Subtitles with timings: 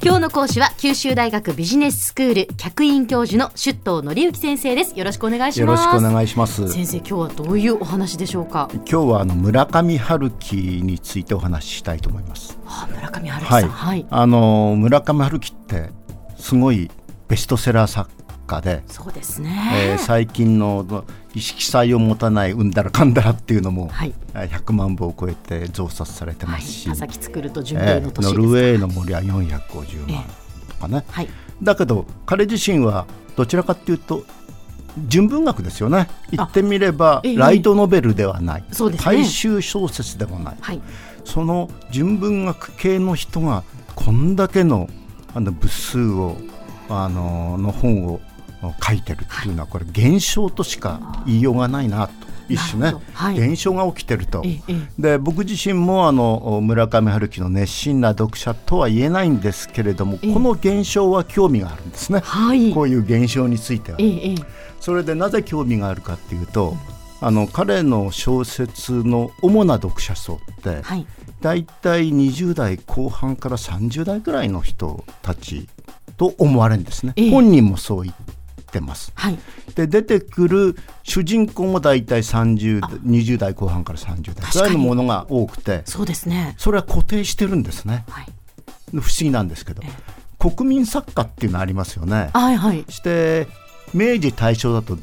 [0.00, 4.96] 今日の講師は九州大学ビジネススクール客員教授の出頭則之先生です。
[4.96, 5.82] よろしくお願いします。
[5.82, 6.68] よろしくお願いします。
[6.68, 8.68] 先生今日はどういうお話でしょうか？
[8.72, 12.56] 今日はあの村上春樹についてお話ししたいと思います。
[12.64, 15.90] あ村上春樹さん、はい、はい、あの村上春樹って
[16.36, 16.88] すごい
[17.26, 18.08] ベストセラー作
[18.48, 21.04] 家でそうですね、えー、最近の
[21.34, 30.24] 意識彩を持たないうんだらかんだらっていうのも、はい、100万部を超えて増刷されてますし、はい、作るとの年、えー、ノルウェーの森は450万
[30.68, 31.28] とかね、えーはい、
[31.62, 33.06] だけど彼自身は
[33.36, 34.24] どちらかというと
[35.06, 36.08] 純文学ですよね。
[36.32, 38.68] 言ってみれば、えー、ライトノベルではない、ね、
[38.98, 40.80] 大衆小説でもない、はい、
[41.24, 43.62] その純文学系の人が
[43.94, 44.88] こんだけの
[45.34, 46.36] あの部数を
[46.88, 48.20] あのの本を
[48.82, 52.28] 書いてるっていうのはこれ現象としか言いようがないなと。
[52.48, 54.42] 一種ね、はい、現象が起きてると、
[54.98, 63.98] で僕自身もあの村上春樹の熱心な読者とは言えないんですけれども、この現象は興味があるんですね、はい、こういう現象については。
[64.80, 66.74] それでなぜ興味があるかっていうと、
[67.20, 71.06] あの彼の小説の主な読者層って、はい、
[71.40, 75.68] 大体20代後半から30代ぐらいの人たち
[76.16, 78.14] と思われるんですね、本人もそう言っ
[78.70, 79.12] てます。
[79.14, 79.38] はい、
[79.74, 84.50] で出てくる主人公も大体30 20代後半から30代。
[84.52, 85.82] ぐらいのものが多くて。
[85.84, 86.54] そうですね。
[86.58, 88.04] それは固定してるんですね。
[88.08, 88.26] はい、
[88.92, 89.82] 不思議なんですけど、
[90.38, 92.30] 国民作家っていうのありますよね。
[92.32, 93.48] はいはい、して
[93.94, 94.98] 明治大正だと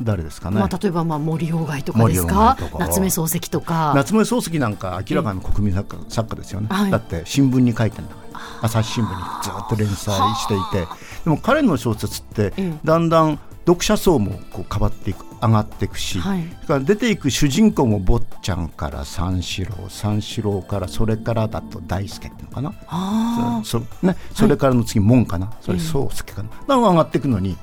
[0.00, 2.56] 誰ですかね、まあ、例えばまあ森鴎外とかですか？
[2.78, 3.92] 夏目漱石とか。
[3.94, 10.86] 夏目漱石なんか明らかに国民作家作家ですよね、はい、だって新聞に書いてるんだから朝日新聞にずっと連載していて。
[11.24, 12.52] でも彼の小説って
[12.84, 23.62] だんだん読者層もこう変わっていく上がっていくし、はい、から出ていく主人公も坊ちゃんから三四郎三四郎からそれからだと大輔っていうのかな。
[23.64, 27.56] そね、それからの次門かな、はい、それ宗介かな、だん上がっていくのに、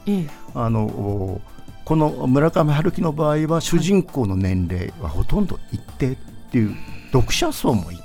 [0.56, 1.42] あの
[1.90, 6.16] この村上春樹の場合は主人公の年齢はほとんど一定っ
[6.52, 6.76] ていう
[7.12, 8.04] 読者層も一定。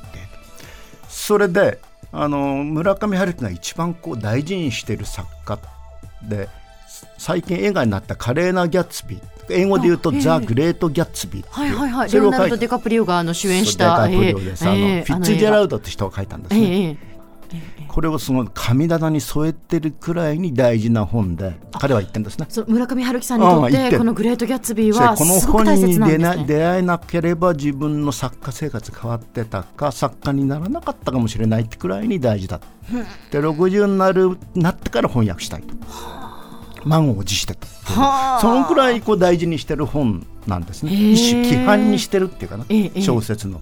[1.06, 1.78] それで
[2.10, 5.58] あの村上春樹が一番こう大事にしている作家
[6.22, 6.48] で
[7.18, 9.20] 最近映画になった「華麗なギャッツビー」
[9.52, 12.10] 英語で言うと「ザ・グレート・ギャッツビー」はいはいはい。
[12.10, 17.13] レオナルド・デカプリオがあの主演したデカプリオです、えー、あの、えー、フィッツジェラウドって人が書いたんですね、えー
[17.88, 22.46] これをその神棚に添えてるくらいに大事な本で彼は言ってるんですね。
[22.66, 32.60] 村上春樹さんにとってこの「グレート・ギャッツビー」はこの本に出な出会えなければ自分の作家生活変わってたか作家にならなかったかもしれないってくらいに大事だ。
[33.30, 35.74] で60になるなってから翻訳したいと。
[36.84, 37.66] 満を持してと。
[38.40, 40.92] そのくらいこう大事にしてる本なんですね。
[40.92, 42.66] 一種規範にしてるっていうかな、
[43.00, 43.60] 小説の。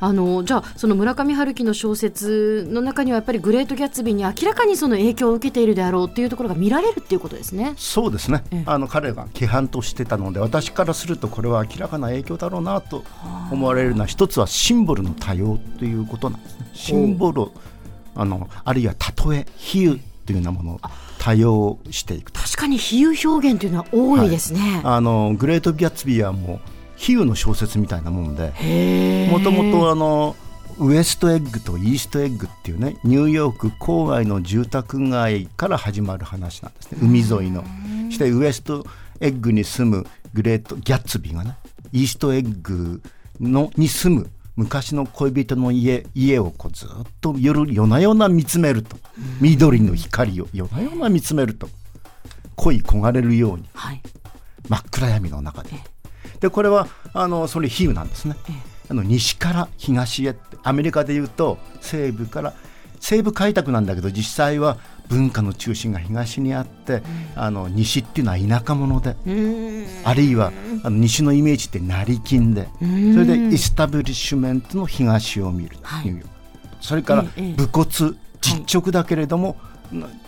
[0.00, 7.74] あのじゃあその村上春樹の小説の中にはやっぱりグレート・ギャッツビーに明らかにその影響を受けているであろうっていうところが見られるっていうことですね。
[7.76, 13.04] そうですね、あの彼が規範としてたので私からするとこれは明らかな影響だろうなと
[13.50, 16.70] 思われるのは一つはシンボルの多様ということなんですね。
[16.74, 17.46] シンボル
[18.14, 18.94] あのあるいは
[19.30, 20.80] 例え比喩というようなもの
[21.18, 26.60] 多用していく確かに比喩表現というのは多いですね、はい、あのグレート・ギャッツビーはもう
[26.96, 28.52] 比喩の小説みたいなもんで
[29.30, 30.36] もともとあの
[30.78, 36.98] ウエストエッグとイーストエッグっていうねニューヨーク郊外の住宅街から始まる話なんですね。
[37.02, 37.64] 海沿いの。
[38.10, 38.86] してウエスト
[39.20, 41.56] エッグに住むグレート・ギャッツビーがね
[41.92, 43.02] イーストエッグ
[43.40, 46.88] のに住む昔の恋人の家家をこうずっ
[47.20, 48.96] と夜夜な夜な見つめると、
[49.40, 51.68] 緑の光を夜な夜な見つめると。
[52.56, 54.02] 恋焦がれるように、はい、
[54.68, 55.70] 真っ暗闇の中で。
[56.40, 58.34] でこれはあのそれ比喩なんですね。
[58.90, 62.52] あの西から東へアメリカでいうと西部から
[62.98, 64.76] 西部開拓なんだけど実際は
[65.08, 67.02] 文化の中心が東にあって、うん、
[67.36, 69.16] あの西っていうのは田舎者で、
[70.04, 70.52] あるいは
[70.84, 76.24] あの西のイメージって成金で、それでエスタブリッシュメントの東を見るという、はい、
[76.80, 79.56] それから武骨、実直だけれども、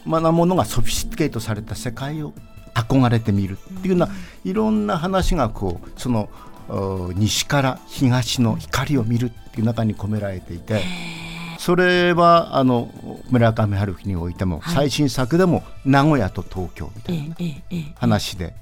[0.05, 2.33] まなものがソフィスティケートされた世界を
[2.75, 4.09] 憧れてみるっていうような、
[4.45, 6.31] いろんな話がこうその
[7.15, 10.83] 西から東の光を見るっていう中に込められていて。
[11.61, 12.91] それはあの
[13.29, 17.37] 村上春樹においても、最新作でも名古屋と東京みたいな
[17.97, 18.55] 話で、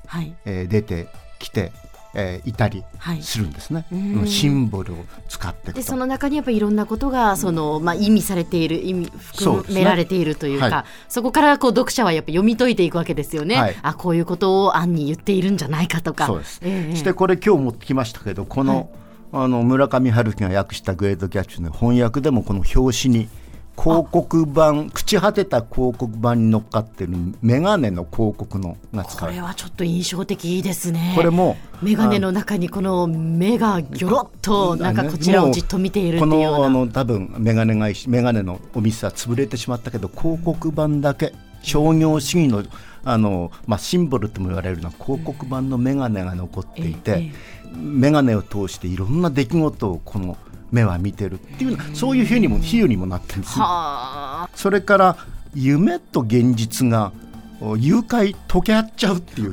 [0.44, 1.06] え出て
[1.38, 1.70] きて
[2.14, 2.82] えー、いたり
[3.20, 4.96] するんですね、はい、シンボルを
[5.28, 16.26] 使ってでその中にやっぱりいろんなことがその、まあ、意味されている意味含められているというか、ねはい、そこからこう読者はやっぱ読み解いていくわけですよね、はい、あこういうことを暗に言っているんじゃないかとか。
[16.26, 18.90] そうです、えー、してこれ今日持ってきましたけどこの、
[19.32, 23.28] あの村上春樹が訳した「グレート・キャッチ」の翻訳でもこの表紙に
[23.80, 31.12] 広告版朽ち果てた広告版に乗っかってる眼鏡の広告のが使これはちょっと印象的ですね。
[31.14, 41.32] これも眼鏡の中にこの目がぎょろっとなんかこちらをじっと見ているっていうこのあの多分眼鏡が眼鏡のお店は潰れてしまったけど広告版だけ
[41.62, 42.64] 商業主義の
[43.04, 47.32] あの、まあ、シンボルとも言われるような広告版の眼鏡が残っていて、
[47.74, 50.36] 眼鏡を通していろんな出来事をこの
[50.70, 53.64] 目は見てるっていうそういう比喩にも比喩にもなってるんですよ。
[54.54, 55.16] それから
[55.54, 57.12] 夢と現実が
[57.76, 59.52] 誘拐溶け合っちゃうっていう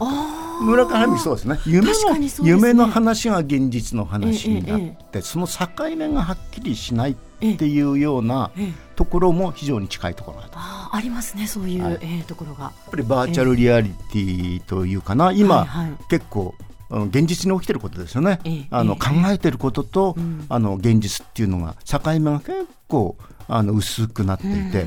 [0.61, 1.59] 村上美そうですね。
[1.65, 5.67] 夢の、ね、夢の話が現実の話になって、ええ、その境
[5.97, 7.15] 目がはっきりしないっ
[7.57, 8.51] ていうような
[8.95, 10.53] ところも非常に近いところだと。
[10.57, 12.65] あありますねそういう、はい、えー、ところが。
[12.65, 16.55] やっぱりバーチャルリアリティというかな、今、はいはい、結構
[17.03, 18.39] 現実に起きてることですよね、
[18.71, 20.15] あの考えてることと、
[20.49, 24.85] あの現実っていうのが境目が結構あの薄くなっていて、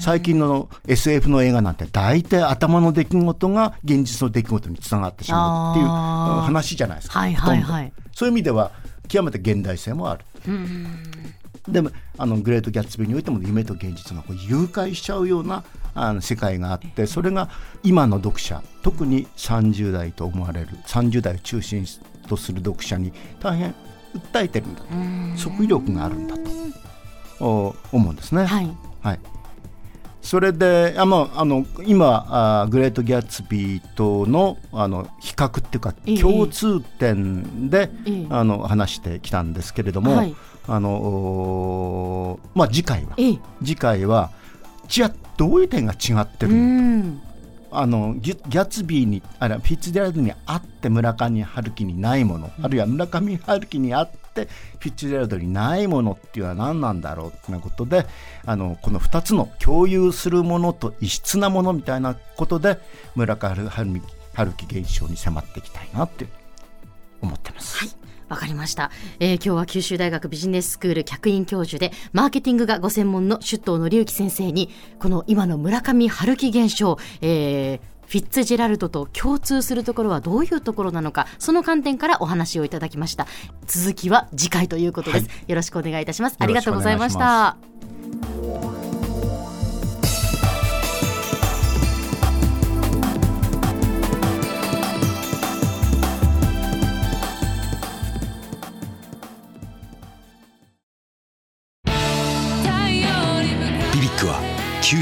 [0.00, 8.72] 最近の SF の映画なんて大体頭の出来事が現実の出来事につながってしまうっていう話じゃないですか、はいはいはい、そういう意味では
[9.08, 10.24] 極めて現代性もある。
[11.68, 15.62] でもあのグレート・ギャッツビーにおいても夢と現実がこう誘拐しちゃうような
[15.94, 17.48] あの世界があってそれが
[17.82, 21.84] 今の読者特に30代と思われる30代を中心
[22.28, 23.74] とする読者に大変
[24.14, 24.86] 訴えてるんだと。
[25.66, 26.36] 力があるんだ
[27.38, 27.74] と。
[27.92, 28.44] 思うんですね。
[28.44, 28.70] はい、
[29.02, 29.20] はい。
[30.22, 37.90] それであ、まあ、あの今あグレート・ギャッツビーとのあの比較っていうか、共通点で、
[38.28, 40.36] あの話してきたんですけれども、はい、
[40.68, 43.16] あのまあ、次回は、
[43.60, 44.30] 次回は
[44.90, 47.30] じゃあどういう点が違ってるのか。
[47.72, 54.48] あのギャツビーにあるいはフィッツジェラルドにあって村上春樹にないもの、あるいは村上春樹にあって
[54.80, 58.06] フィッツジェラルドにないものっていうのは何なんだろうってなことで
[58.44, 62.78] あのこの2つの共有するものと異質なものみたいなことで
[63.14, 66.26] 村上春樹現象に迫っていきたいなって
[67.22, 67.78] 思ってます。
[67.78, 67.99] はい
[68.30, 83.26] わかりました、えー、今日は九州大学ビジネススクール客員教授でマーケティングがご専門の首藤紀之先生にこの今の村上春樹現象、えー、フィッツジェラルドと共通するところはどういうところなのかその観点からお話をいただきました。
[83.66, 86.36] 続きは次回ということです、はい、よろしくお願いいたします。
[86.38, 87.69] ありがとうございました